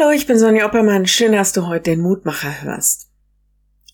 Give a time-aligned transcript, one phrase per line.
[0.00, 1.06] Hallo, ich bin Sonja Oppermann.
[1.06, 3.10] Schön, dass du heute den Mutmacher hörst.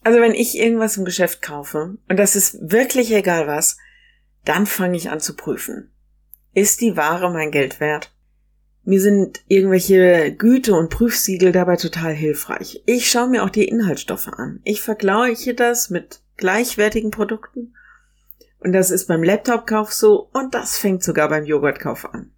[0.05, 3.77] Also wenn ich irgendwas im Geschäft kaufe, und das ist wirklich egal was,
[4.45, 5.91] dann fange ich an zu prüfen.
[6.55, 8.15] Ist die Ware mein Geld wert?
[8.85, 12.85] Mir sind irgendwelche Güte- und Prüfsiegel dabei total hilfreich.
[12.87, 14.61] Ich schaue mir auch die Inhaltsstoffe an.
[14.63, 17.75] Ich vergleiche das mit gleichwertigen Produkten.
[18.61, 22.31] Und das ist beim Laptopkauf so und das fängt sogar beim Joghurtkauf an.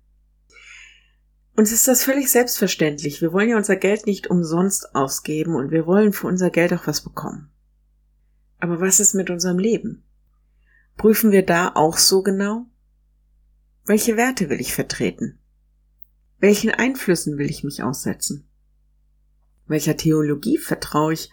[1.58, 3.20] Uns ist das völlig selbstverständlich.
[3.20, 6.86] Wir wollen ja unser Geld nicht umsonst ausgeben und wir wollen für unser Geld auch
[6.86, 7.50] was bekommen.
[8.60, 10.04] Aber was ist mit unserem Leben?
[10.96, 12.66] Prüfen wir da auch so genau?
[13.86, 15.40] Welche Werte will ich vertreten?
[16.38, 18.46] Welchen Einflüssen will ich mich aussetzen?
[19.66, 21.28] Welcher Theologie vertraue ich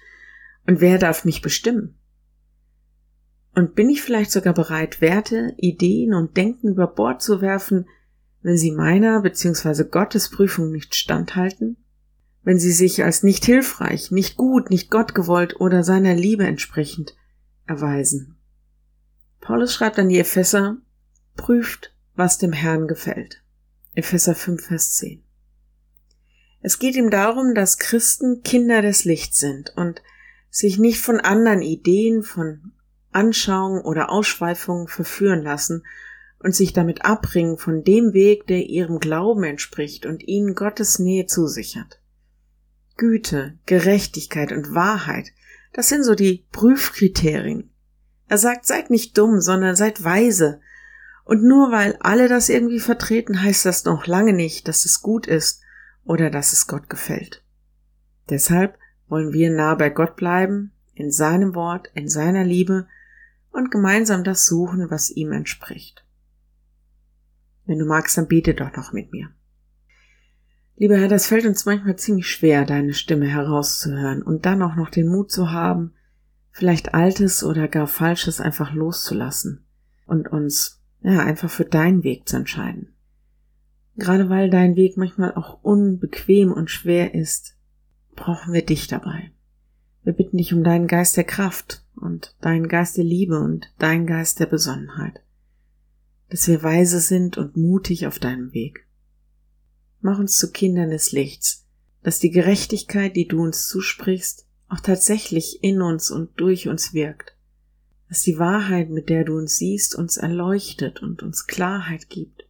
[0.65, 1.99] und wer darf mich bestimmen?
[3.53, 7.85] Und bin ich vielleicht sogar bereit, Werte, Ideen und Denken über Bord zu werfen,
[8.45, 9.85] wenn sie meiner bzw.
[9.85, 11.77] Gottes Prüfung nicht standhalten?
[12.43, 17.15] Wenn sie sich als nicht hilfreich, nicht gut, nicht gottgewollt oder seiner Liebe entsprechend
[17.65, 18.35] erweisen?
[19.41, 20.77] Paulus schreibt an die Epheser,
[21.35, 23.41] prüft, was dem Herrn gefällt.
[23.95, 25.23] Epheser 5, Vers 10.
[26.61, 30.03] Es geht ihm darum, dass Christen Kinder des Lichts sind und
[30.51, 32.73] sich nicht von anderen Ideen, von
[33.11, 35.81] Anschauungen oder Ausschweifungen verführen lassen
[36.45, 41.25] und sich damit abbringen von dem Weg, der ihrem Glauben entspricht und ihnen Gottes Nähe
[41.25, 41.99] zusichert.
[42.97, 45.31] Güte, Gerechtigkeit und Wahrheit,
[45.73, 47.71] das sind so die Prüfkriterien.
[48.27, 50.61] Er sagt, seid nicht dumm, sondern seid weise.
[51.23, 55.25] Und nur weil alle das irgendwie vertreten, heißt das noch lange nicht, dass es gut
[55.25, 55.63] ist
[56.03, 57.43] oder dass es Gott gefällt.
[58.29, 62.87] Deshalb wollen wir nah bei Gott bleiben, in seinem Wort, in seiner Liebe
[63.51, 66.04] und gemeinsam das suchen, was ihm entspricht.
[67.65, 69.29] Wenn du magst, dann bete doch noch mit mir.
[70.77, 74.89] Lieber Herr, das fällt uns manchmal ziemlich schwer, deine Stimme herauszuhören und dann auch noch
[74.89, 75.93] den Mut zu haben,
[76.51, 79.63] vielleicht Altes oder gar Falsches einfach loszulassen
[80.05, 82.93] und uns ja einfach für deinen Weg zu entscheiden.
[83.97, 87.55] Gerade weil dein Weg manchmal auch unbequem und schwer ist,
[88.15, 89.31] brauchen wir dich dabei.
[90.03, 94.05] Wir bitten dich um deinen Geist der Kraft und deinen Geist der Liebe und deinen
[94.05, 95.24] Geist der Besonnenheit
[96.29, 98.87] dass wir weise sind und mutig auf deinem Weg.
[100.01, 101.65] Mach uns zu Kindern des Lichts,
[102.03, 107.35] dass die Gerechtigkeit, die du uns zusprichst, auch tatsächlich in uns und durch uns wirkt,
[108.09, 112.43] dass die Wahrheit, mit der du uns siehst, uns erleuchtet und uns Klarheit gibt,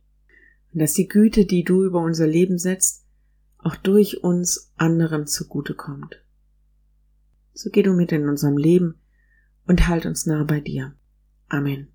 [0.74, 3.06] und dass die Güte, die du über unser Leben setzt,
[3.58, 6.22] auch durch uns anderen zugutekommt.
[7.54, 8.96] So geh du mit in unserem Leben
[9.66, 10.94] und halt uns nah bei dir.
[11.48, 11.95] Amen.